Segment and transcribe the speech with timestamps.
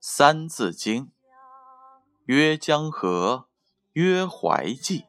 [0.00, 1.06] 三字经》：
[2.26, 3.48] 曰江河，
[3.94, 5.06] 曰淮济，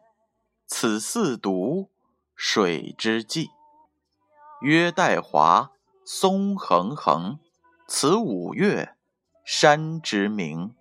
[0.65, 1.89] 此四渎，
[2.33, 3.49] 水之纪；
[4.61, 5.71] 曰岱华，
[6.03, 7.39] 松横横，
[7.87, 8.95] 此五岳，
[9.43, 10.75] 山之名。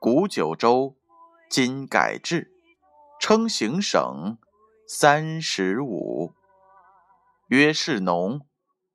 [0.00, 0.96] 古九州，
[1.48, 2.50] 今改制，
[3.20, 4.36] 称行省，
[4.86, 6.34] 三十五。
[7.48, 8.46] 曰士农，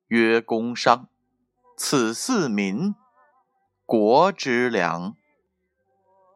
[0.08, 1.08] 曰工商，
[1.76, 2.94] 此四民，
[3.84, 5.16] 国之良。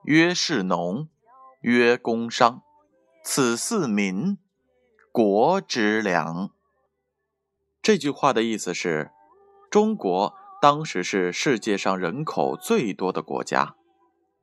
[0.03, 1.09] 曰士农，
[1.61, 2.63] 曰工商，
[3.23, 4.39] 此四民，
[5.13, 6.51] 国之良。
[7.81, 9.13] 这句话的意思是，
[9.71, 13.77] 中国当时是世界上人口最多的国家，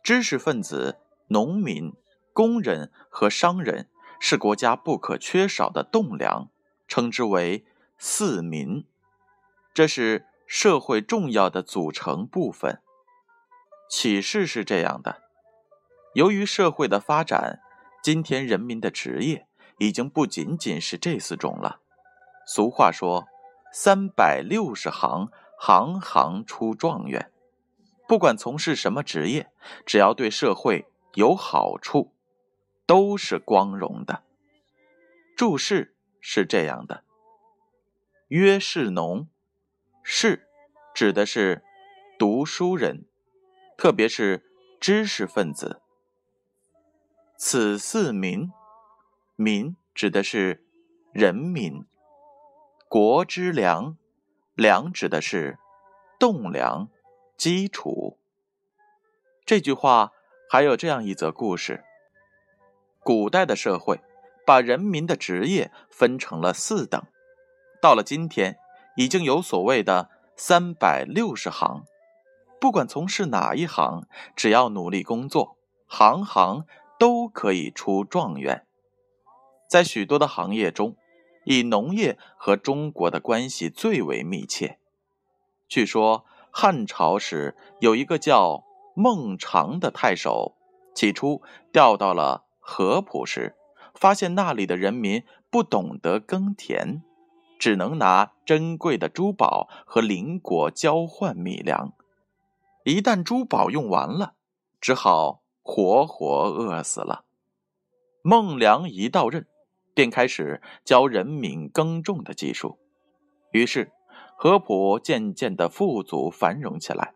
[0.02, 1.94] 知识分子、农民、
[2.32, 3.90] 工人和商人
[4.20, 6.50] 是国家不可缺少的栋梁。
[6.88, 7.66] 称之为
[7.98, 8.86] 四民，
[9.74, 12.82] 这是社会重要的组成部分。
[13.90, 15.22] 启示是这样的：
[16.14, 17.60] 由于社会的发展，
[18.04, 19.48] 今天人民的职业
[19.80, 21.80] 已经不仅仅是这四种了。
[22.48, 23.28] 俗话说
[23.74, 27.32] ：“三百六十行，行行出状元。”
[28.08, 29.52] 不管从事什么职业，
[29.86, 30.86] 只要对社会
[31.16, 32.14] 有好处，
[32.86, 34.24] 都是光荣的。
[35.36, 35.92] 注释。
[36.28, 37.04] 是这样的，
[38.30, 39.28] 曰士农，
[40.08, 40.48] 士
[40.94, 41.64] 指的是
[42.20, 43.08] 读书人，
[43.76, 44.46] 特别是
[44.80, 45.82] 知识分子。
[47.38, 48.52] 此四民，
[49.36, 50.64] 民指的是
[51.12, 51.88] 人民，
[52.88, 53.98] 国之良，
[54.54, 55.58] 良指的是
[56.20, 56.88] 栋梁、
[57.36, 58.20] 基础。
[59.44, 60.12] 这句话
[60.52, 61.84] 还有这样一则故事：
[63.00, 64.00] 古代的社会。
[64.46, 67.04] 把人民的职业分成了四等，
[67.82, 68.60] 到了今天，
[68.96, 71.84] 已经有所谓的三百六十行，
[72.60, 75.58] 不管从事哪一行，只要努力工作，
[75.88, 76.66] 行行
[76.98, 78.66] 都可以出状元。
[79.70, 80.96] 在许多的行业中，
[81.46, 84.80] 以农业和中国的关系最为密切。
[85.68, 88.64] 据说汉朝时有一个叫
[88.96, 90.56] 孟尝的太守，
[90.94, 91.42] 起初
[91.72, 93.56] 调到了合浦时。
[93.98, 97.02] 发现那里的人民不懂得耕田，
[97.60, 101.94] 只能拿珍贵的珠宝和邻国交换米粮。
[102.84, 104.34] 一旦珠宝用完了，
[104.80, 107.26] 只好活活饿死了。
[108.22, 109.48] 孟良一到任，
[109.94, 112.80] 便开始教人民耕种的技术，
[113.52, 113.92] 于是
[114.38, 117.14] 合浦渐渐的富足繁荣起来。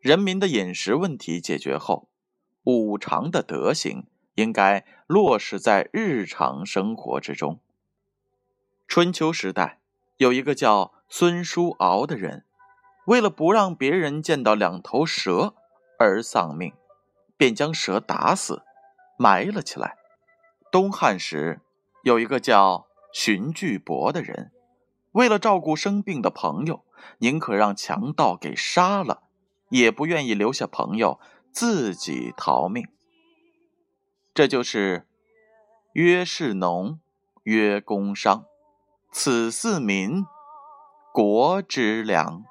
[0.00, 2.08] 人民的饮食问题解决后，
[2.64, 4.06] 五常的德行。
[4.36, 7.60] 应该落实在日常生活之中。
[8.94, 9.80] 春秋时代，
[10.18, 12.44] 有一个叫孙叔敖的人，
[13.06, 15.54] 为了不让别人见到两头蛇
[15.98, 16.74] 而丧命，
[17.38, 18.60] 便将蛇打死，
[19.18, 19.96] 埋了起来。
[20.70, 21.62] 东汉时，
[22.02, 24.52] 有一个叫荀巨伯的人，
[25.12, 26.84] 为了照顾生病的朋友，
[27.16, 29.22] 宁可让强盗给杀了，
[29.70, 31.18] 也不愿意留下朋友
[31.50, 32.86] 自己逃命。
[34.34, 35.08] 这就是
[35.94, 37.00] 曰士农，
[37.44, 38.44] 曰工商，
[39.14, 40.24] 此四民，
[41.12, 42.44] 国之良。